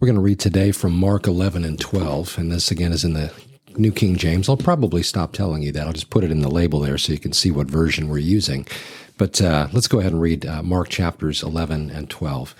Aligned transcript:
We're 0.00 0.06
going 0.06 0.16
to 0.16 0.22
read 0.22 0.40
today 0.40 0.72
from 0.72 0.96
Mark 0.96 1.26
11 1.26 1.62
and 1.62 1.78
12, 1.78 2.38
and 2.38 2.50
this 2.50 2.70
again 2.70 2.90
is 2.90 3.04
in 3.04 3.12
the 3.12 3.30
New 3.76 3.92
King 3.92 4.16
James. 4.16 4.48
I'll 4.48 4.56
probably 4.56 5.02
stop 5.02 5.34
telling 5.34 5.60
you 5.60 5.72
that. 5.72 5.86
I'll 5.86 5.92
just 5.92 6.08
put 6.08 6.24
it 6.24 6.30
in 6.30 6.40
the 6.40 6.48
label 6.48 6.80
there 6.80 6.96
so 6.96 7.12
you 7.12 7.18
can 7.18 7.34
see 7.34 7.50
what 7.50 7.66
version 7.66 8.08
we're 8.08 8.16
using. 8.16 8.66
But 9.18 9.42
uh, 9.42 9.68
let's 9.74 9.88
go 9.88 9.98
ahead 9.98 10.12
and 10.12 10.20
read 10.22 10.46
uh, 10.46 10.62
Mark 10.62 10.88
chapters 10.88 11.42
11 11.42 11.90
and 11.90 12.08
12. 12.08 12.54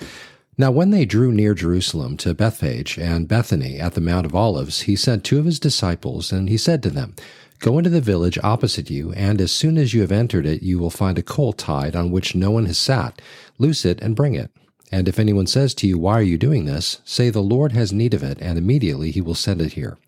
Now, 0.58 0.70
when 0.70 0.90
they 0.90 1.06
drew 1.06 1.32
near 1.32 1.54
Jerusalem 1.54 2.18
to 2.18 2.34
Bethphage 2.34 2.98
and 2.98 3.26
Bethany 3.26 3.80
at 3.80 3.94
the 3.94 4.02
Mount 4.02 4.26
of 4.26 4.34
Olives, 4.34 4.82
he 4.82 4.94
sent 4.94 5.24
two 5.24 5.38
of 5.38 5.46
his 5.46 5.58
disciples, 5.58 6.32
and 6.32 6.50
he 6.50 6.58
said 6.58 6.82
to 6.82 6.90
them, 6.90 7.14
Go 7.58 7.78
into 7.78 7.88
the 7.88 8.02
village 8.02 8.38
opposite 8.42 8.90
you, 8.90 9.14
and 9.14 9.40
as 9.40 9.50
soon 9.50 9.78
as 9.78 9.94
you 9.94 10.02
have 10.02 10.12
entered 10.12 10.44
it, 10.44 10.62
you 10.62 10.78
will 10.78 10.90
find 10.90 11.16
a 11.16 11.22
colt 11.22 11.56
tied 11.56 11.96
on 11.96 12.10
which 12.10 12.34
no 12.34 12.50
one 12.50 12.66
has 12.66 12.76
sat. 12.76 13.22
Loose 13.56 13.86
it 13.86 13.98
and 14.02 14.14
bring 14.14 14.34
it. 14.34 14.50
And 14.92 15.08
if 15.08 15.18
anyone 15.18 15.46
says 15.46 15.74
to 15.74 15.86
you, 15.86 15.98
Why 15.98 16.14
are 16.14 16.22
you 16.22 16.38
doing 16.38 16.64
this? 16.64 17.00
say, 17.04 17.30
The 17.30 17.40
Lord 17.40 17.72
has 17.72 17.92
need 17.92 18.14
of 18.14 18.22
it, 18.22 18.38
and 18.40 18.58
immediately 18.58 19.10
he 19.10 19.20
will 19.20 19.34
send 19.34 19.60
it 19.60 19.74
here. 19.74 19.98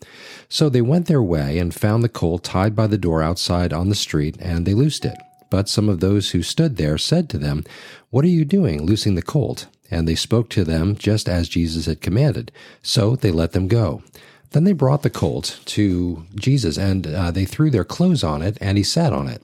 So 0.49 0.69
they 0.69 0.81
went 0.81 1.07
their 1.07 1.23
way 1.23 1.57
and 1.57 1.73
found 1.73 2.03
the 2.03 2.09
colt 2.09 2.43
tied 2.43 2.75
by 2.75 2.87
the 2.87 2.97
door 2.97 3.21
outside 3.23 3.71
on 3.73 3.89
the 3.89 3.95
street, 3.95 4.35
and 4.39 4.65
they 4.65 4.73
loosed 4.73 5.05
it. 5.05 5.17
But 5.49 5.69
some 5.69 5.87
of 5.87 5.99
those 5.99 6.31
who 6.31 6.41
stood 6.41 6.77
there 6.77 6.97
said 6.97 7.29
to 7.29 7.37
them, 7.37 7.63
What 8.09 8.25
are 8.25 8.29
you 8.29 8.43
doing, 8.43 8.85
loosing 8.85 9.15
the 9.15 9.21
colt? 9.21 9.67
And 9.89 10.07
they 10.07 10.15
spoke 10.15 10.49
to 10.49 10.63
them 10.63 10.95
just 10.95 11.29
as 11.29 11.47
Jesus 11.47 11.85
had 11.85 12.01
commanded. 12.01 12.51
So 12.81 13.15
they 13.15 13.31
let 13.31 13.51
them 13.51 13.67
go. 13.67 14.01
Then 14.51 14.63
they 14.63 14.73
brought 14.73 15.03
the 15.03 15.09
colt 15.09 15.59
to 15.65 16.25
Jesus, 16.35 16.77
and 16.77 17.07
uh, 17.07 17.31
they 17.31 17.45
threw 17.45 17.69
their 17.69 17.83
clothes 17.83 18.23
on 18.23 18.41
it, 18.41 18.57
and 18.61 18.77
he 18.77 18.83
sat 18.83 19.13
on 19.13 19.27
it. 19.27 19.43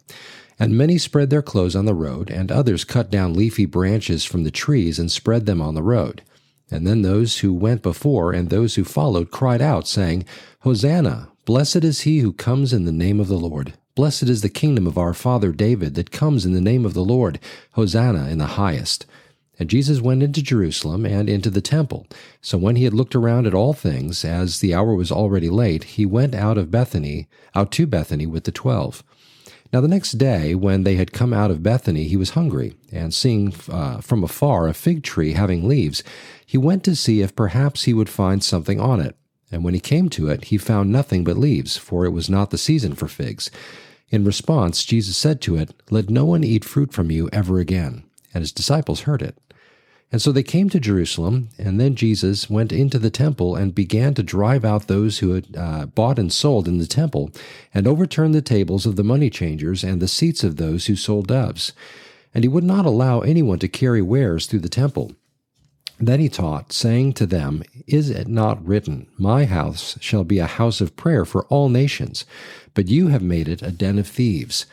And 0.59 0.77
many 0.77 0.97
spread 0.97 1.29
their 1.29 1.41
clothes 1.41 1.75
on 1.75 1.85
the 1.85 1.93
road, 1.93 2.29
and 2.29 2.51
others 2.51 2.83
cut 2.83 3.09
down 3.09 3.33
leafy 3.33 3.65
branches 3.65 4.25
from 4.25 4.43
the 4.43 4.51
trees 4.51 4.99
and 4.99 5.09
spread 5.09 5.45
them 5.45 5.61
on 5.61 5.73
the 5.73 5.81
road. 5.81 6.21
And 6.69 6.85
then 6.85 7.01
those 7.01 7.39
who 7.39 7.53
went 7.53 7.81
before 7.81 8.33
and 8.33 8.49
those 8.49 8.75
who 8.75 8.83
followed 8.83 9.31
cried 9.31 9.61
out, 9.61 9.87
saying, 9.87 10.25
Hosanna! 10.59 11.29
Blessed 11.45 11.83
is 11.83 12.01
he 12.01 12.19
who 12.19 12.33
comes 12.33 12.73
in 12.73 12.85
the 12.85 12.91
name 12.91 13.19
of 13.19 13.27
the 13.27 13.39
Lord. 13.39 13.73
Blessed 13.95 14.23
is 14.23 14.41
the 14.41 14.49
kingdom 14.49 14.85
of 14.85 14.97
our 14.97 15.15
father 15.15 15.51
David 15.51 15.95
that 15.95 16.11
comes 16.11 16.45
in 16.45 16.53
the 16.53 16.61
name 16.61 16.85
of 16.85 16.93
the 16.93 17.03
Lord. 17.03 17.39
Hosanna 17.71 18.27
in 18.29 18.37
the 18.37 18.45
highest. 18.45 19.05
And 19.57 19.69
Jesus 19.69 19.99
went 19.99 20.21
into 20.21 20.43
Jerusalem 20.43 21.05
and 21.05 21.27
into 21.27 21.49
the 21.49 21.59
temple. 21.59 22.05
So 22.39 22.57
when 22.57 22.75
he 22.75 22.83
had 22.83 22.93
looked 22.93 23.15
around 23.15 23.47
at 23.47 23.53
all 23.53 23.73
things, 23.73 24.23
as 24.23 24.59
the 24.59 24.73
hour 24.73 24.93
was 24.93 25.11
already 25.11 25.49
late, 25.49 25.83
he 25.83 26.05
went 26.05 26.35
out 26.35 26.57
of 26.57 26.71
Bethany, 26.71 27.27
out 27.55 27.71
to 27.71 27.87
Bethany 27.87 28.25
with 28.25 28.43
the 28.43 28.51
twelve. 28.51 29.03
Now 29.71 29.81
the 29.81 29.87
next 29.87 30.13
day, 30.13 30.55
when 30.55 30.83
they 30.83 30.95
had 30.95 31.13
come 31.13 31.31
out 31.31 31.51
of 31.51 31.61
Bethany, 31.61 32.05
he 32.05 32.17
was 32.17 32.31
hungry, 32.31 32.73
and 32.91 33.13
seeing 33.13 33.53
uh, 33.69 34.01
from 34.01 34.23
afar 34.23 34.67
a 34.67 34.73
fig 34.73 35.03
tree 35.03 35.33
having 35.33 35.67
leaves, 35.67 36.03
he 36.43 36.57
went 36.57 36.83
to 36.85 36.95
see 36.95 37.21
if 37.21 37.35
perhaps 37.35 37.83
he 37.83 37.93
would 37.93 38.09
find 38.09 38.43
something 38.43 38.79
on 38.79 38.99
it. 38.99 39.15
And 39.51 39.63
when 39.63 39.75
he 39.75 39.79
came 39.79 40.09
to 40.09 40.29
it, 40.29 40.45
he 40.45 40.57
found 40.57 40.91
nothing 40.91 41.23
but 41.23 41.37
leaves, 41.37 41.77
for 41.77 42.05
it 42.05 42.11
was 42.11 42.29
not 42.29 42.49
the 42.49 42.57
season 42.57 42.95
for 42.95 43.07
figs. 43.07 43.51
In 44.09 44.23
response, 44.23 44.85
Jesus 44.85 45.17
said 45.17 45.39
to 45.41 45.55
it, 45.55 45.73
Let 45.91 46.09
no 46.09 46.25
one 46.25 46.43
eat 46.43 46.65
fruit 46.65 46.91
from 46.91 47.11
you 47.11 47.29
ever 47.31 47.59
again. 47.59 48.03
And 48.33 48.41
his 48.41 48.51
disciples 48.51 49.01
heard 49.01 49.21
it. 49.21 49.37
And 50.11 50.21
so 50.21 50.31
they 50.31 50.41
came 50.41 50.69
to 50.69 50.79
Jerusalem, 50.79 51.49
and 51.59 51.79
then 51.79 51.93
Jesus 51.93 52.49
went 52.49 52.71
into 52.71 52.97
the 52.97 53.11
temple 53.11 53.55
and 53.55 53.75
began 53.75 54.15
to 54.15 54.23
drive 54.23 54.65
out 54.65 54.87
those 54.87 55.19
who 55.19 55.31
had 55.31 55.47
uh, 55.55 55.85
bought 55.85 56.17
and 56.17 56.33
sold 56.33 56.67
in 56.67 56.79
the 56.79 56.87
temple, 56.87 57.31
and 57.73 57.85
overturned 57.85 58.33
the 58.33 58.41
tables 58.41 58.87
of 58.87 58.95
the 58.95 59.03
money 59.03 59.29
changers 59.29 59.83
and 59.83 60.01
the 60.01 60.07
seats 60.07 60.43
of 60.43 60.55
those 60.55 60.87
who 60.87 60.95
sold 60.95 61.27
doves. 61.27 61.73
And 62.33 62.43
he 62.43 62.47
would 62.47 62.63
not 62.63 62.87
allow 62.87 63.19
anyone 63.19 63.59
to 63.59 63.67
carry 63.67 64.01
wares 64.01 64.47
through 64.47 64.61
the 64.61 64.69
temple. 64.69 65.11
Then 65.99 66.19
he 66.19 66.29
taught, 66.29 66.71
saying 66.71 67.13
to 67.13 67.25
them, 67.25 67.61
Is 67.85 68.09
it 68.09 68.27
not 68.27 68.65
written, 68.65 69.07
My 69.17 69.45
house 69.45 69.97
shall 69.99 70.23
be 70.23 70.39
a 70.39 70.47
house 70.47 70.81
of 70.81 70.95
prayer 70.95 71.25
for 71.25 71.43
all 71.45 71.69
nations, 71.69 72.25
but 72.73 72.87
you 72.87 73.07
have 73.07 73.21
made 73.21 73.47
it 73.47 73.61
a 73.61 73.69
den 73.69 73.99
of 73.99 74.07
thieves? 74.07 74.65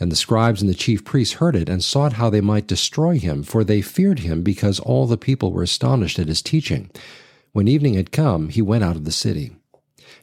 And 0.00 0.10
the 0.10 0.16
scribes 0.16 0.62
and 0.62 0.70
the 0.70 0.74
chief 0.74 1.04
priests 1.04 1.34
heard 1.34 1.54
it 1.54 1.68
and 1.68 1.84
sought 1.84 2.14
how 2.14 2.30
they 2.30 2.40
might 2.40 2.66
destroy 2.66 3.18
him, 3.18 3.42
for 3.42 3.62
they 3.62 3.82
feared 3.82 4.20
him 4.20 4.42
because 4.42 4.80
all 4.80 5.06
the 5.06 5.18
people 5.18 5.52
were 5.52 5.62
astonished 5.62 6.18
at 6.18 6.28
his 6.28 6.40
teaching. 6.40 6.90
When 7.52 7.68
evening 7.68 7.94
had 7.94 8.10
come, 8.10 8.48
he 8.48 8.62
went 8.62 8.82
out 8.82 8.96
of 8.96 9.04
the 9.04 9.12
city. 9.12 9.52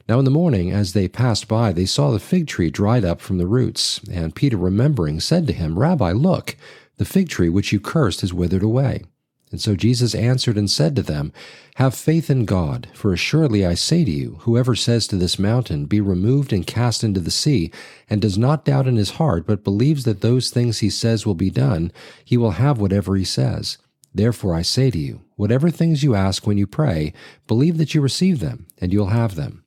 Now 0.09 0.19
in 0.19 0.25
the 0.25 0.31
morning, 0.31 0.71
as 0.71 0.93
they 0.93 1.07
passed 1.07 1.47
by, 1.47 1.73
they 1.73 1.85
saw 1.85 2.11
the 2.11 2.19
fig 2.19 2.47
tree 2.47 2.69
dried 2.69 3.05
up 3.05 3.21
from 3.21 3.37
the 3.37 3.47
roots. 3.47 4.01
And 4.11 4.33
Peter, 4.33 4.57
remembering, 4.57 5.19
said 5.19 5.45
to 5.47 5.53
him, 5.53 5.77
Rabbi, 5.77 6.11
look, 6.11 6.55
the 6.97 7.05
fig 7.05 7.29
tree 7.29 7.49
which 7.49 7.71
you 7.71 7.79
cursed 7.79 8.21
has 8.21 8.33
withered 8.33 8.63
away. 8.63 9.03
And 9.49 9.61
so 9.61 9.75
Jesus 9.75 10.13
answered 10.13 10.57
and 10.57 10.69
said 10.69 10.95
to 10.95 11.01
them, 11.01 11.31
Have 11.75 11.95
faith 11.95 12.29
in 12.29 12.43
God, 12.43 12.89
for 12.93 13.13
assuredly 13.13 13.65
I 13.65 13.75
say 13.75 14.03
to 14.03 14.11
you, 14.11 14.39
whoever 14.41 14.75
says 14.75 15.07
to 15.07 15.15
this 15.15 15.39
mountain, 15.39 15.85
Be 15.85 16.01
removed 16.01 16.51
and 16.51 16.67
cast 16.67 17.03
into 17.03 17.21
the 17.21 17.31
sea, 17.31 17.71
and 18.09 18.21
does 18.21 18.37
not 18.37 18.65
doubt 18.65 18.87
in 18.87 18.97
his 18.97 19.11
heart, 19.11 19.47
but 19.47 19.63
believes 19.63 20.03
that 20.03 20.21
those 20.21 20.49
things 20.49 20.79
he 20.79 20.89
says 20.89 21.25
will 21.25 21.35
be 21.35 21.49
done, 21.49 21.93
he 22.25 22.35
will 22.35 22.51
have 22.51 22.79
whatever 22.79 23.15
he 23.15 23.23
says. 23.23 23.77
Therefore 24.13 24.53
I 24.53 24.63
say 24.63 24.91
to 24.91 24.97
you, 24.97 25.21
whatever 25.35 25.69
things 25.69 26.03
you 26.03 26.13
ask 26.13 26.45
when 26.45 26.57
you 26.57 26.67
pray, 26.67 27.13
believe 27.47 27.77
that 27.77 27.93
you 27.93 28.01
receive 28.01 28.39
them, 28.39 28.67
and 28.81 28.91
you'll 28.91 29.07
have 29.07 29.35
them. 29.35 29.63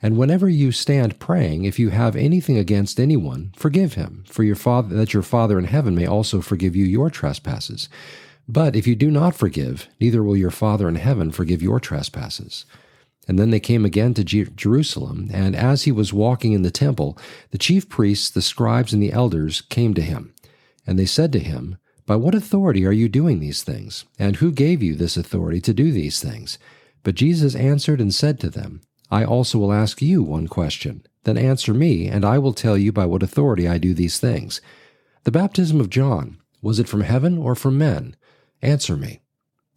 And 0.00 0.16
whenever 0.16 0.48
you 0.48 0.70
stand 0.70 1.18
praying, 1.18 1.64
if 1.64 1.78
you 1.78 1.90
have 1.90 2.14
anything 2.14 2.56
against 2.56 3.00
anyone, 3.00 3.52
forgive 3.56 3.94
him, 3.94 4.22
for 4.28 4.44
your 4.44 4.54
father 4.54 4.94
that 4.94 5.12
your 5.12 5.24
Father 5.24 5.58
in 5.58 5.64
heaven 5.64 5.96
may 5.96 6.06
also 6.06 6.40
forgive 6.40 6.76
you 6.76 6.84
your 6.84 7.10
trespasses. 7.10 7.88
But 8.48 8.74
if 8.74 8.86
you 8.86 8.96
do 8.96 9.10
not 9.10 9.36
forgive, 9.36 9.88
neither 10.00 10.22
will 10.22 10.36
your 10.36 10.50
Father 10.50 10.88
in 10.88 10.94
heaven 10.94 11.30
forgive 11.30 11.60
your 11.60 11.78
trespasses. 11.78 12.64
And 13.28 13.38
then 13.38 13.50
they 13.50 13.60
came 13.60 13.84
again 13.84 14.14
to 14.14 14.24
Jerusalem, 14.24 15.28
and 15.30 15.54
as 15.54 15.82
he 15.82 15.92
was 15.92 16.14
walking 16.14 16.54
in 16.54 16.62
the 16.62 16.70
temple, 16.70 17.18
the 17.50 17.58
chief 17.58 17.90
priests, 17.90 18.30
the 18.30 18.40
scribes, 18.40 18.94
and 18.94 19.02
the 19.02 19.12
elders 19.12 19.60
came 19.60 19.92
to 19.92 20.00
him. 20.00 20.32
And 20.86 20.98
they 20.98 21.04
said 21.04 21.30
to 21.32 21.38
him, 21.38 21.76
By 22.06 22.16
what 22.16 22.34
authority 22.34 22.86
are 22.86 22.92
you 22.92 23.06
doing 23.10 23.38
these 23.38 23.62
things? 23.62 24.06
And 24.18 24.36
who 24.36 24.50
gave 24.50 24.82
you 24.82 24.94
this 24.94 25.18
authority 25.18 25.60
to 25.60 25.74
do 25.74 25.92
these 25.92 26.22
things? 26.22 26.58
But 27.02 27.16
Jesus 27.16 27.54
answered 27.54 28.00
and 28.00 28.14
said 28.14 28.40
to 28.40 28.48
them, 28.48 28.80
I 29.10 29.24
also 29.24 29.58
will 29.58 29.74
ask 29.74 30.00
you 30.00 30.22
one 30.22 30.48
question. 30.48 31.06
Then 31.24 31.36
answer 31.36 31.74
me, 31.74 32.08
and 32.08 32.24
I 32.24 32.38
will 32.38 32.54
tell 32.54 32.78
you 32.78 32.92
by 32.92 33.04
what 33.04 33.22
authority 33.22 33.68
I 33.68 33.76
do 33.76 33.92
these 33.92 34.18
things. 34.18 34.62
The 35.24 35.30
baptism 35.30 35.80
of 35.80 35.90
John, 35.90 36.38
was 36.62 36.78
it 36.78 36.88
from 36.88 37.02
heaven 37.02 37.36
or 37.36 37.54
from 37.54 37.76
men? 37.76 38.16
Answer 38.62 38.96
me. 38.96 39.20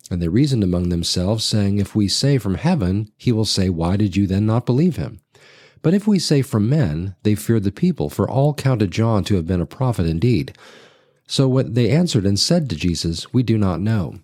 And 0.10 0.22
they 0.22 0.28
reasoned 0.28 0.64
among 0.64 0.90
themselves, 0.90 1.46
saying, 1.46 1.78
If 1.78 1.96
we 1.96 2.08
say 2.08 2.38
from 2.38 2.56
heaven, 2.56 3.12
he 3.16 3.32
will 3.32 3.46
say, 3.46 3.70
Why 3.70 3.96
did 3.96 4.16
you 4.16 4.28
then 4.28 4.46
not 4.46 4.66
believe 4.66 4.98
him? 4.98 5.22
But 5.82 5.94
if 5.94 6.08
we 6.08 6.20
say 6.20 6.42
from 6.42 6.70
men, 6.70 7.16
they 7.24 7.36
feared 7.36 7.64
the 7.64 7.72
people, 7.72 8.10
for 8.10 8.30
all 8.30 8.54
counted 8.54 8.92
John 8.92 9.24
to 9.26 9.36
have 9.36 9.48
been 9.48 9.62
a 9.62 9.66
prophet 9.66 10.06
indeed. 10.06 10.54
So 11.28 11.48
what 11.48 11.76
they 11.76 11.90
answered 11.90 12.26
and 12.26 12.40
said 12.40 12.70
to 12.70 12.76
Jesus, 12.76 13.32
We 13.34 13.42
do 13.42 13.58
not 13.58 13.80
know. 13.80 14.20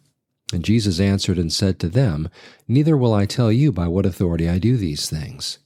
And 0.53 0.63
Jesus 0.63 1.00
answered 1.00 1.38
and 1.38 1.51
said 1.51 1.79
to 1.79 1.90
them, 1.90 2.29
Neither 2.67 2.97
will 2.97 3.13
I 3.13 3.25
tell 3.25 3.51
you 3.51 3.72
by 3.72 3.88
what 3.88 4.06
authority 4.06 4.50
I 4.50 4.59
do 4.59 4.78
these 4.78 5.09
things. 5.09 5.59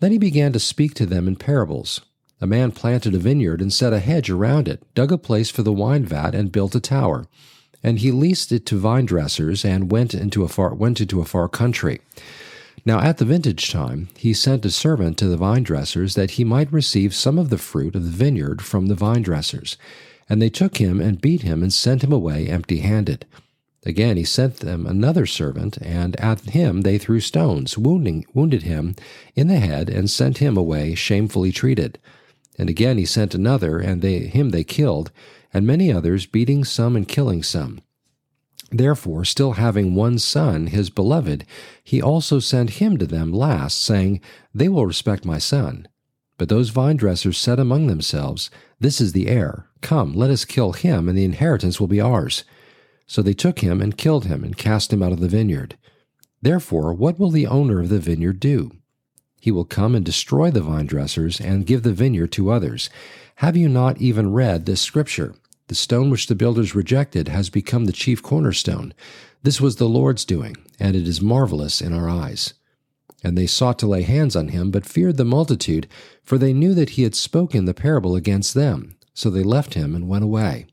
Then 0.00 0.12
he 0.12 0.18
began 0.18 0.52
to 0.52 0.60
speak 0.60 0.94
to 0.94 1.06
them 1.06 1.28
in 1.28 1.36
parables. 1.36 2.00
A 2.40 2.46
man 2.46 2.72
planted 2.72 3.14
a 3.14 3.18
vineyard 3.18 3.60
and 3.60 3.72
set 3.72 3.92
a 3.92 3.98
hedge 3.98 4.28
around 4.28 4.68
it, 4.68 4.82
dug 4.94 5.12
a 5.12 5.18
place 5.18 5.50
for 5.50 5.62
the 5.62 5.72
wine 5.72 6.04
vat, 6.04 6.34
and 6.34 6.52
built 6.52 6.74
a 6.74 6.80
tower 6.80 7.26
and 7.86 8.00
he 8.00 8.10
leased 8.10 8.50
it 8.50 8.66
to 8.66 8.76
vine 8.76 9.06
dressers 9.06 9.64
and 9.64 9.92
went 9.92 10.12
into 10.12 10.42
a 10.42 10.48
far 10.48 10.74
went 10.74 11.00
into 11.00 11.20
a 11.20 11.24
far 11.24 11.48
country. 11.48 12.00
Now 12.84 13.00
at 13.00 13.18
the 13.18 13.24
vintage 13.24 13.70
time 13.70 14.08
he 14.16 14.34
sent 14.34 14.66
a 14.66 14.70
servant 14.72 15.16
to 15.18 15.28
the 15.28 15.36
vine 15.36 15.62
dressers 15.62 16.16
that 16.16 16.32
he 16.32 16.42
might 16.42 16.72
receive 16.72 17.14
some 17.14 17.38
of 17.38 17.48
the 17.48 17.58
fruit 17.58 17.94
of 17.94 18.02
the 18.02 18.10
vineyard 18.10 18.60
from 18.60 18.88
the 18.88 18.96
vine 18.96 19.22
dressers. 19.22 19.78
And 20.28 20.42
they 20.42 20.50
took 20.50 20.78
him 20.78 21.00
and 21.00 21.20
beat 21.20 21.42
him 21.42 21.62
and 21.62 21.72
sent 21.72 22.02
him 22.02 22.12
away 22.12 22.48
empty 22.48 22.78
handed. 22.78 23.24
Again 23.84 24.16
he 24.16 24.24
sent 24.24 24.56
them 24.56 24.84
another 24.84 25.24
servant, 25.24 25.78
and 25.80 26.18
at 26.18 26.40
him 26.40 26.80
they 26.80 26.98
threw 26.98 27.20
stones, 27.20 27.78
wounding 27.78 28.26
wounded 28.34 28.64
him 28.64 28.96
in 29.36 29.46
the 29.46 29.60
head, 29.60 29.88
and 29.88 30.10
sent 30.10 30.38
him 30.38 30.56
away 30.56 30.96
shamefully 30.96 31.52
treated. 31.52 32.00
And 32.58 32.70
again 32.70 32.98
he 32.98 33.04
sent 33.04 33.34
another, 33.34 33.78
and 33.78 34.02
they 34.02 34.20
him 34.20 34.50
they 34.50 34.64
killed, 34.64 35.10
and 35.52 35.66
many 35.66 35.92
others, 35.92 36.26
beating 36.26 36.64
some 36.64 36.96
and 36.96 37.06
killing 37.06 37.42
some. 37.42 37.80
Therefore, 38.70 39.24
still 39.24 39.52
having 39.52 39.94
one 39.94 40.18
son, 40.18 40.66
his 40.66 40.90
beloved, 40.90 41.44
he 41.84 42.02
also 42.02 42.40
sent 42.40 42.70
him 42.70 42.98
to 42.98 43.06
them 43.06 43.32
last, 43.32 43.80
saying, 43.80 44.20
They 44.52 44.68
will 44.68 44.86
respect 44.86 45.24
my 45.24 45.38
son. 45.38 45.86
But 46.36 46.48
those 46.48 46.70
vine 46.70 46.96
dressers 46.96 47.38
said 47.38 47.60
among 47.60 47.86
themselves, 47.86 48.50
This 48.80 49.00
is 49.00 49.12
the 49.12 49.28
heir. 49.28 49.68
Come, 49.82 50.14
let 50.14 50.30
us 50.30 50.44
kill 50.44 50.72
him, 50.72 51.08
and 51.08 51.16
the 51.16 51.24
inheritance 51.24 51.78
will 51.78 51.86
be 51.86 52.00
ours. 52.00 52.44
So 53.06 53.22
they 53.22 53.34
took 53.34 53.60
him 53.60 53.80
and 53.80 53.96
killed 53.96 54.26
him, 54.26 54.42
and 54.42 54.56
cast 54.56 54.92
him 54.92 55.02
out 55.02 55.12
of 55.12 55.20
the 55.20 55.28
vineyard. 55.28 55.76
Therefore, 56.42 56.92
what 56.92 57.18
will 57.18 57.30
the 57.30 57.46
owner 57.46 57.80
of 57.80 57.88
the 57.88 58.00
vineyard 58.00 58.40
do? 58.40 58.72
He 59.40 59.50
will 59.50 59.64
come 59.64 59.94
and 59.94 60.04
destroy 60.04 60.50
the 60.50 60.62
vine 60.62 60.86
dressers, 60.86 61.40
and 61.40 61.66
give 61.66 61.82
the 61.82 61.92
vineyard 61.92 62.32
to 62.32 62.50
others. 62.50 62.90
Have 63.36 63.56
you 63.56 63.68
not 63.68 64.00
even 64.00 64.32
read 64.32 64.66
this 64.66 64.80
scripture? 64.80 65.34
The 65.68 65.74
stone 65.74 66.10
which 66.10 66.26
the 66.26 66.34
builders 66.34 66.74
rejected 66.74 67.28
has 67.28 67.50
become 67.50 67.84
the 67.84 67.92
chief 67.92 68.22
cornerstone. 68.22 68.94
This 69.42 69.60
was 69.60 69.76
the 69.76 69.88
Lord's 69.88 70.24
doing, 70.24 70.56
and 70.78 70.96
it 70.96 71.06
is 71.06 71.20
marvelous 71.20 71.80
in 71.80 71.92
our 71.92 72.08
eyes. 72.08 72.54
And 73.24 73.36
they 73.36 73.46
sought 73.46 73.78
to 73.80 73.86
lay 73.86 74.02
hands 74.02 74.36
on 74.36 74.48
him, 74.48 74.70
but 74.70 74.86
feared 74.86 75.16
the 75.16 75.24
multitude, 75.24 75.88
for 76.22 76.38
they 76.38 76.52
knew 76.52 76.74
that 76.74 76.90
he 76.90 77.02
had 77.02 77.14
spoken 77.14 77.64
the 77.64 77.74
parable 77.74 78.14
against 78.14 78.54
them. 78.54 78.96
So 79.14 79.30
they 79.30 79.42
left 79.42 79.74
him 79.74 79.94
and 79.94 80.08
went 80.08 80.24
away. 80.24 80.66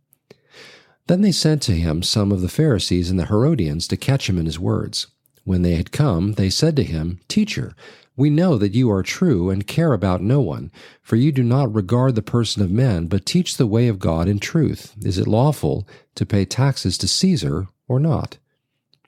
Then 1.08 1.22
they 1.22 1.32
sent 1.32 1.62
to 1.64 1.74
him 1.74 2.04
some 2.04 2.32
of 2.32 2.42
the 2.42 2.50
Pharisees 2.50 3.10
and 3.10 3.20
the 3.20 3.26
Herodians 3.26 3.88
to 3.88 3.98
catch 3.98 4.30
him 4.30 4.38
in 4.38 4.46
his 4.46 4.60
words. 4.60 5.08
When 5.44 5.62
they 5.62 5.76
had 5.76 5.92
come, 5.92 6.34
they 6.34 6.50
said 6.50 6.76
to 6.78 6.84
him, 6.84 7.20
Teacher, 7.28 7.76
we 8.16 8.30
know 8.30 8.58
that 8.58 8.74
you 8.74 8.92
are 8.92 9.04
true 9.04 9.50
and 9.50 9.66
care 9.66 9.94
about 9.94 10.22
no 10.22 10.40
one, 10.40 10.72
for 11.02 11.16
you 11.16 11.32
do 11.32 11.44
not 11.44 11.74
regard 11.74 12.16
the 12.16 12.22
person 12.22 12.62
of 12.62 12.70
men, 12.70 13.08
but 13.08 13.26
teach 13.26 13.58
the 13.58 13.66
way 13.66 13.88
of 13.88 14.00
God 14.00 14.28
in 14.28 14.40
truth. 14.40 14.94
Is 15.02 15.18
it 15.18 15.28
lawful 15.28 15.88
to 16.16 16.26
pay 16.26 16.46
taxes 16.46 16.98
to 17.00 17.08
Caesar 17.08 17.68
or 17.88 18.00
not? 18.00 18.38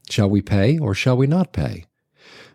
Shall 0.10 0.30
we 0.30 0.42
pay 0.42 0.78
or 0.78 0.96
shall 0.96 1.18
we 1.18 1.28
not 1.28 1.54
pay? 1.54 1.86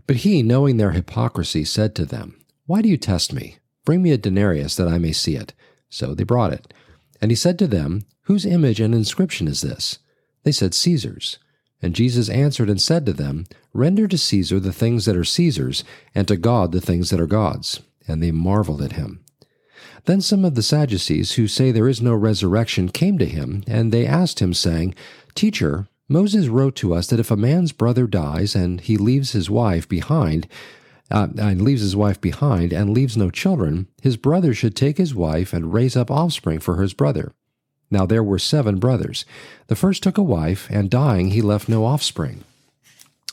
But 0.07 0.17
he, 0.17 0.43
knowing 0.43 0.77
their 0.77 0.91
hypocrisy, 0.91 1.65
said 1.65 1.95
to 1.95 2.05
them, 2.05 2.41
Why 2.67 2.83
do 2.83 2.89
you 2.89 2.97
test 2.97 3.33
me? 3.33 3.59
Bring 3.85 4.03
me 4.03 4.11
a 4.11 4.19
denarius 4.19 4.75
that 4.77 4.89
I 4.89 4.99
may 4.99 5.13
see 5.13 5.37
it. 5.37 5.53
So 5.89 6.15
they 6.15 6.25
brought 6.25 6.53
it. 6.53 6.73
And 7.21 7.31
he 7.31 7.37
said 7.37 7.59
to 7.61 7.67
them, 7.67 8.03
Whose 8.23 8.47
image 8.47 8.81
and 8.81 8.95
inscription 8.95 9.47
is 9.47 9.61
this? 9.61 9.99
They 10.43 10.53
said, 10.53 10.75
Caesar's. 10.75 11.39
And 11.83 11.95
Jesus 11.95 12.29
answered 12.29 12.69
and 12.69 12.81
said 12.81 13.07
to 13.07 13.13
them, 13.13 13.47
Render 13.73 14.07
to 14.09 14.19
Caesar 14.19 14.61
the 14.61 14.73
things 14.73 15.07
that 15.07 15.17
are 15.17 15.25
Caesar's, 15.25 15.85
and 16.15 16.29
to 16.29 16.37
God 16.37 16.73
the 16.73 16.81
things 16.81 17.11
that 17.11 17.21
are 17.21 17.27
God's. 17.27 17.81
And 18.07 18.23
they 18.23 18.31
marveled 18.31 18.83
at 18.83 18.93
him. 18.93 19.25
Then 20.05 20.21
some 20.21 20.45
of 20.45 20.55
the 20.55 20.63
Sadducees, 20.63 21.33
who 21.33 21.47
say 21.47 21.71
there 21.71 21.89
is 21.89 22.01
no 22.01 22.15
resurrection, 22.15 22.89
came 22.89 23.19
to 23.19 23.27
him, 23.27 23.63
and 23.67 23.93
they 23.93 24.07
asked 24.07 24.41
him, 24.41 24.55
saying, 24.55 24.95
Teacher, 25.35 25.89
Moses 26.09 26.49
wrote 26.49 26.75
to 26.77 26.95
us 26.95 27.07
that 27.09 27.21
if 27.21 27.31
a 27.31 27.37
man's 27.37 27.73
brother 27.73 28.07
dies 28.07 28.55
and 28.55 28.81
he 28.81 28.97
leaves 28.97 29.33
his 29.33 29.49
wife 29.49 29.89
behind, 29.89 30.49
uh, 31.11 31.29
and 31.39 31.63
leaves 31.63 31.83
his 31.83 31.97
wife 31.97 32.21
behind 32.21 32.73
and 32.73 32.91
leaves 32.91 33.17
no 33.17 33.31
children, 33.31 33.89
his 34.03 34.17
brother 34.17 34.55
should 34.55 34.77
take 34.77 34.99
his 34.99 35.15
wife 35.15 35.53
and 35.53 35.73
raise 35.73 35.97
up 35.97 36.11
offspring 36.11 36.61
for 36.61 36.81
his 36.81 36.95
brother. 36.95 37.33
Now 37.91 38.07
there 38.07 38.23
were 38.23 38.39
seven 38.39 38.79
brothers. 38.79 39.25
The 39.67 39.77
first 39.77 40.03
took 40.03 40.17
a 40.17 40.23
wife, 40.23 40.69
and 40.71 40.91
dying 40.91 41.31
he 41.31 41.43
left 41.43 41.69
no 41.69 41.85
offspring. 41.85 42.45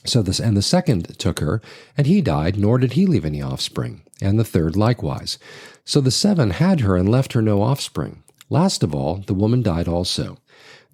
So 0.06 0.22
this 0.22 0.40
and 0.40 0.56
the 0.56 0.62
second 0.62 1.20
took 1.20 1.40
her, 1.40 1.62
and 1.98 2.08
he 2.08 2.22
died, 2.22 2.58
nor 2.58 2.78
did 2.78 2.94
he 2.94 3.06
leave 3.06 3.26
any 3.26 3.42
offspring, 3.42 4.02
and 4.22 4.40
the 4.40 4.46
third 4.46 4.76
likewise. 4.76 5.38
So 5.86 6.02
the 6.02 6.12
seven 6.12 6.52
had 6.52 6.80
her 6.80 6.96
and 6.96 7.10
left 7.10 7.34
her 7.34 7.42
no 7.42 7.62
offspring. 7.62 8.24
Last 8.50 8.84
of 8.84 8.96
all, 8.96 9.18
the 9.18 9.34
woman 9.34 9.62
died 9.62 9.88
also. 9.88 10.38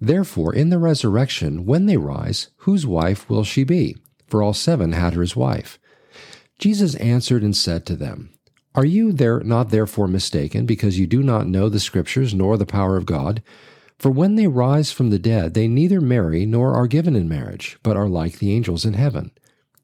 Therefore, 0.00 0.52
in 0.52 0.70
the 0.70 0.78
resurrection, 0.78 1.64
when 1.64 1.86
they 1.86 1.96
rise, 1.96 2.48
whose 2.58 2.86
wife 2.86 3.30
will 3.30 3.44
she 3.44 3.62
be? 3.62 3.96
For 4.26 4.42
all 4.42 4.52
seven 4.52 4.92
had 4.92 5.14
her 5.14 5.22
as 5.22 5.36
wife. 5.36 5.78
Jesus 6.58 6.96
answered 6.96 7.42
and 7.42 7.56
said 7.56 7.86
to 7.86 7.96
them, 7.96 8.33
Are 8.74 8.84
you 8.84 9.12
there 9.12 9.38
not 9.40 9.70
therefore 9.70 10.08
mistaken, 10.08 10.66
because 10.66 10.98
you 10.98 11.06
do 11.06 11.22
not 11.22 11.46
know 11.46 11.68
the 11.68 11.78
Scriptures 11.78 12.34
nor 12.34 12.56
the 12.56 12.66
power 12.66 12.96
of 12.96 13.06
God? 13.06 13.40
For 13.98 14.10
when 14.10 14.34
they 14.34 14.48
rise 14.48 14.90
from 14.90 15.10
the 15.10 15.18
dead, 15.18 15.54
they 15.54 15.68
neither 15.68 16.00
marry 16.00 16.44
nor 16.44 16.74
are 16.74 16.88
given 16.88 17.14
in 17.14 17.28
marriage, 17.28 17.78
but 17.84 17.96
are 17.96 18.08
like 18.08 18.38
the 18.38 18.52
angels 18.52 18.84
in 18.84 18.94
heaven. 18.94 19.30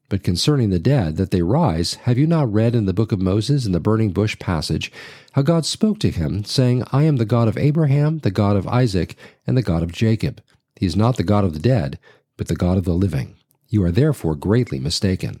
But 0.09 0.23
concerning 0.23 0.71
the 0.71 0.79
dead, 0.79 1.15
that 1.15 1.31
they 1.31 1.41
rise, 1.41 1.93
have 2.03 2.17
you 2.17 2.27
not 2.27 2.51
read 2.51 2.75
in 2.75 2.85
the 2.85 2.93
book 2.93 3.13
of 3.13 3.21
Moses 3.21 3.65
in 3.65 3.71
the 3.71 3.79
burning 3.79 4.11
bush 4.11 4.37
passage, 4.39 4.91
how 5.31 5.41
God 5.41 5.65
spoke 5.65 5.99
to 5.99 6.11
him, 6.11 6.43
saying, 6.43 6.83
I 6.91 7.03
am 7.03 7.15
the 7.15 7.23
God 7.23 7.47
of 7.47 7.57
Abraham, 7.57 8.19
the 8.19 8.29
God 8.29 8.57
of 8.57 8.67
Isaac, 8.67 9.15
and 9.47 9.55
the 9.55 9.61
God 9.61 9.83
of 9.83 9.93
Jacob. 9.93 10.43
He 10.75 10.85
is 10.85 10.97
not 10.97 11.15
the 11.15 11.23
God 11.23 11.45
of 11.45 11.53
the 11.53 11.59
dead, 11.59 11.97
but 12.35 12.49
the 12.49 12.57
God 12.57 12.77
of 12.77 12.83
the 12.83 12.91
living. 12.91 13.35
You 13.69 13.85
are 13.85 13.91
therefore 13.91 14.35
greatly 14.35 14.79
mistaken. 14.79 15.39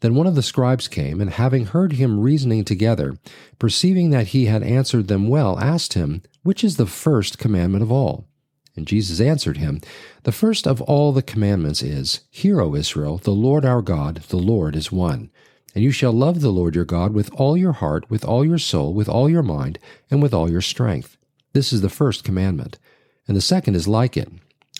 Then 0.00 0.14
one 0.14 0.26
of 0.26 0.34
the 0.34 0.42
scribes 0.42 0.86
came, 0.86 1.20
and 1.20 1.30
having 1.30 1.66
heard 1.66 1.94
him 1.94 2.20
reasoning 2.20 2.64
together, 2.64 3.18
perceiving 3.58 4.10
that 4.10 4.28
he 4.28 4.46
had 4.46 4.62
answered 4.62 5.08
them 5.08 5.28
well, 5.28 5.58
asked 5.58 5.94
him, 5.94 6.22
Which 6.42 6.62
is 6.62 6.76
the 6.76 6.86
first 6.86 7.38
commandment 7.38 7.82
of 7.82 7.90
all? 7.90 8.28
And 8.76 8.86
Jesus 8.86 9.20
answered 9.20 9.56
him, 9.56 9.80
The 10.22 10.30
first 10.30 10.66
of 10.66 10.80
all 10.82 11.12
the 11.12 11.22
commandments 11.22 11.82
is, 11.82 12.20
Hear, 12.30 12.60
O 12.60 12.76
Israel, 12.76 13.18
the 13.18 13.32
Lord 13.32 13.64
our 13.64 13.82
God, 13.82 14.22
the 14.28 14.36
Lord 14.36 14.76
is 14.76 14.92
one. 14.92 15.30
And 15.74 15.82
you 15.82 15.90
shall 15.90 16.12
love 16.12 16.40
the 16.40 16.50
Lord 16.52 16.76
your 16.76 16.84
God 16.84 17.12
with 17.12 17.30
all 17.34 17.56
your 17.56 17.72
heart, 17.72 18.08
with 18.08 18.24
all 18.24 18.44
your 18.44 18.58
soul, 18.58 18.94
with 18.94 19.08
all 19.08 19.28
your 19.28 19.42
mind, 19.42 19.78
and 20.10 20.22
with 20.22 20.32
all 20.32 20.50
your 20.50 20.60
strength. 20.60 21.16
This 21.52 21.72
is 21.72 21.80
the 21.80 21.88
first 21.88 22.22
commandment. 22.22 22.78
And 23.26 23.36
the 23.36 23.40
second 23.40 23.74
is 23.74 23.88
like 23.88 24.16
it. 24.16 24.30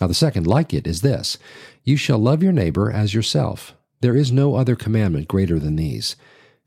Now, 0.01 0.07
the 0.07 0.15
second, 0.15 0.47
like 0.47 0.73
it, 0.73 0.87
is 0.87 1.01
this 1.01 1.39
You 1.83 1.97
shall 1.97 2.19
love 2.19 2.43
your 2.43 2.53
neighbor 2.53 2.91
as 2.91 3.15
yourself. 3.15 3.75
There 4.01 4.17
is 4.17 4.31
no 4.31 4.55
other 4.55 4.77
commandment 4.77 5.29
greater 5.29 5.59
than 5.59 5.77
these. 5.77 6.17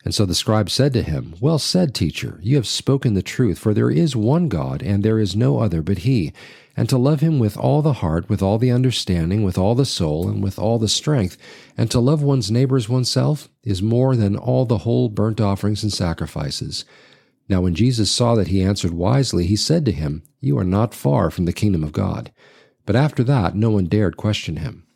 And 0.04 0.16
so 0.16 0.26
the 0.26 0.36
scribe 0.36 0.70
said 0.70 0.94
to 0.94 1.04
him, 1.04 1.36
Well 1.40 1.60
said, 1.60 1.94
teacher, 1.94 2.40
you 2.42 2.56
have 2.56 2.68
spoken 2.68 3.14
the 3.14 3.22
truth, 3.22 3.60
for 3.60 3.74
there 3.74 3.92
is 3.92 4.16
one 4.16 4.50
God, 4.50 4.82
and 4.82 5.04
there 5.04 5.20
is 5.20 5.36
no 5.36 5.60
other 5.60 5.82
but 5.82 6.00
He. 6.00 6.34
And 6.76 6.90
to 6.90 6.98
love 6.98 7.20
Him 7.20 7.38
with 7.38 7.56
all 7.56 7.82
the 7.82 7.94
heart, 7.94 8.28
with 8.28 8.42
all 8.42 8.58
the 8.58 8.72
understanding, 8.72 9.44
with 9.44 9.58
all 9.58 9.76
the 9.76 9.86
soul, 9.86 10.28
and 10.28 10.42
with 10.42 10.58
all 10.58 10.80
the 10.80 10.88
strength, 10.88 11.38
and 11.78 11.92
to 11.92 12.00
love 12.00 12.24
one's 12.24 12.50
neighbor 12.50 12.78
as 12.78 12.90
oneself, 12.90 13.50
is 13.64 13.82
more 13.82 14.16
than 14.16 14.36
all 14.36 14.66
the 14.66 14.80
whole 14.80 15.08
burnt 15.08 15.40
offerings 15.40 15.84
and 15.84 15.94
sacrifices. 15.94 16.84
Now 17.48 17.62
when 17.62 17.76
Jesus 17.76 18.12
saw 18.12 18.34
that 18.36 18.48
he 18.48 18.64
answered 18.64 18.94
wisely, 18.94 19.46
he 19.46 19.56
said 19.56 19.86
to 19.86 19.92
him, 19.92 20.24
You 20.40 20.58
are 20.58 20.64
not 20.64 20.96
far 20.96 21.30
from 21.30 21.46
the 21.46 21.54
kingdom 21.54 21.84
of 21.84 21.92
God. 21.92 22.32
But 22.86 22.96
after 22.96 23.24
that, 23.26 23.56
no 23.56 23.70
one 23.70 23.86
dared 23.86 24.18
question 24.18 24.58
him. 24.58 24.88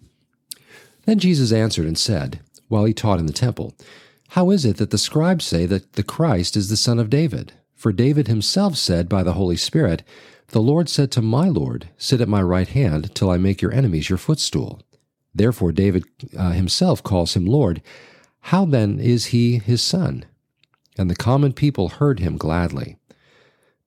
Then 1.05 1.19
Jesus 1.19 1.51
answered 1.51 1.85
and 1.85 1.97
said, 1.97 2.41
while 2.67 2.85
he 2.85 2.93
taught 2.93 3.19
in 3.19 3.25
the 3.25 3.33
temple, 3.33 3.75
how 4.29 4.49
is 4.49 4.65
it 4.65 4.77
that 4.77 4.89
the 4.89 4.97
scribes 4.97 5.45
say 5.45 5.65
that 5.65 5.93
the 5.93 6.03
Christ 6.03 6.57
is 6.57 6.69
the 6.69 6.77
son 6.77 6.99
of 6.99 7.09
David? 7.09 7.53
For 7.75 7.91
David 7.91 8.27
himself 8.27 8.75
said 8.75 9.07
by 9.07 9.21
the 9.23 9.33
Holy 9.33 9.55
Spirit, 9.55 10.03
The 10.47 10.61
Lord 10.61 10.89
said 10.89 11.11
to 11.11 11.21
my 11.21 11.47
Lord, 11.47 11.89
Sit 11.97 12.21
at 12.21 12.27
my 12.27 12.41
right 12.41 12.67
hand 12.67 13.13
till 13.13 13.29
I 13.29 13.37
make 13.37 13.61
your 13.61 13.71
enemies 13.71 14.09
your 14.09 14.17
footstool. 14.17 14.81
Therefore 15.33 15.71
David 15.71 16.05
uh, 16.37 16.51
himself 16.51 17.03
calls 17.03 17.35
him 17.35 17.45
Lord. 17.45 17.81
How 18.39 18.65
then 18.65 18.99
is 18.99 19.27
he 19.27 19.59
his 19.59 19.83
son? 19.83 20.25
And 20.97 21.09
the 21.09 21.15
common 21.15 21.53
people 21.53 21.89
heard 21.89 22.19
him 22.19 22.37
gladly. 22.37 22.97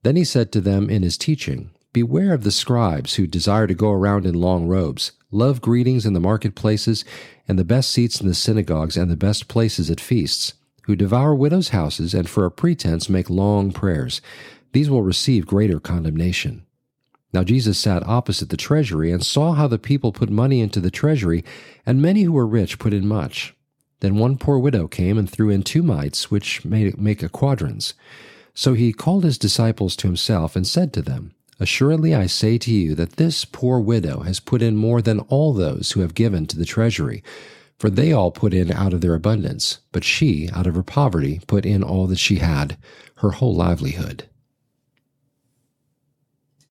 Then 0.03 0.17
he 0.17 0.25
said 0.25 0.53
to 0.53 0.61
them 0.61 0.91
in 0.91 1.03
his 1.03 1.19
teaching, 1.19 1.71
Beware 1.99 2.33
of 2.33 2.45
the 2.45 2.53
scribes 2.53 3.17
who 3.17 3.27
desire 3.27 3.67
to 3.67 3.75
go 3.75 3.91
around 3.91 4.25
in 4.25 4.37
long 4.37 4.69
robes, 4.69 5.11
love 5.33 5.61
greetings 5.61 6.07
in 6.07 6.13
the 6.13 6.21
marketplaces, 6.21 7.05
and 7.49 7.59
the 7.59 7.65
best 7.65 7.91
seats 7.91 8.21
in 8.21 8.29
the 8.29 8.35
synagogues, 8.35 8.97
and 8.97 9.11
the 9.11 9.17
best 9.17 9.49
places 9.49 9.91
at 9.91 9.99
feasts, 9.99 10.55
who 10.85 10.95
devour 10.95 11.35
widows' 11.35 11.71
houses, 11.71 12.15
and 12.15 12.29
for 12.29 12.45
a 12.45 12.53
pretense 12.53 13.09
make 13.09 13.29
long 13.29 13.73
prayers. 13.73 14.21
These 14.71 14.89
will 14.89 15.03
receive 15.03 15.45
greater 15.45 15.81
condemnation. 15.81 16.65
Now 17.33 17.43
Jesus 17.43 17.81
sat 17.81 18.07
opposite 18.07 18.51
the 18.51 18.57
treasury, 18.57 19.11
and 19.11 19.27
saw 19.27 19.55
how 19.55 19.67
the 19.67 19.77
people 19.77 20.13
put 20.13 20.31
money 20.31 20.61
into 20.61 20.79
the 20.79 20.93
treasury, 20.93 21.45
and 21.85 22.01
many 22.01 22.23
who 22.23 22.31
were 22.31 22.47
rich 22.47 22.79
put 22.79 22.95
in 22.95 23.09
much. 23.09 23.57
Then 23.99 24.15
one 24.15 24.39
poor 24.39 24.61
widow 24.61 24.87
came 24.87 25.19
and 25.19 25.29
threw 25.29 25.51
in 25.51 25.65
two 25.65 25.83
mites, 25.83 26.31
which 26.31 26.65
made 26.65 26.97
make 26.97 27.25
a 27.25 27.29
quadrans. 27.29 27.95
So 28.55 28.75
he 28.75 28.93
called 28.93 29.25
his 29.25 29.37
disciples 29.37 29.97
to 29.97 30.07
himself, 30.07 30.55
and 30.55 30.65
said 30.65 30.93
to 30.93 31.03
them, 31.03 31.35
Assuredly 31.61 32.15
I 32.15 32.27
say 32.27 32.57
to 32.59 32.73
you 32.73 32.95
that 32.95 33.17
this 33.17 33.45
poor 33.45 33.81
widow 33.81 34.21
has 34.21 34.39
put 34.39 34.63
in 34.63 34.77
more 34.77 35.03
than 35.03 35.21
all 35.21 35.53
those 35.53 35.93
who 35.93 36.01
have 36.01 36.15
given 36.15 36.47
to 36.47 36.59
the 36.59 36.65
treasury. 36.65 37.23
For 37.79 37.91
they 37.91 38.13
all 38.13 38.31
put 38.31 38.55
in 38.55 38.73
out 38.73 38.93
of 38.93 39.01
their 39.01 39.15
abundance, 39.15 39.79
but 39.93 40.05
she, 40.05 40.49
out 40.53 40.67
of 40.67 40.75
her 40.75 40.83
poverty, 40.83 41.41
put 41.47 41.65
in 41.65 41.83
all 41.83 42.07
that 42.09 42.19
she 42.19 42.37
had, 42.37 42.77
her 43.17 43.33
whole 43.33 43.55
livelihood. 43.55 44.29